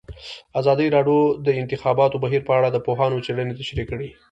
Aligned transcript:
ازادي 0.59 0.87
راډیو 0.95 1.19
د 1.31 1.31
د 1.45 1.47
انتخاباتو 1.61 2.21
بهیر 2.23 2.41
په 2.45 2.53
اړه 2.57 2.69
د 2.71 2.77
پوهانو 2.85 3.23
څېړنې 3.25 3.53
تشریح 3.61 3.85
کړې. 3.91 4.09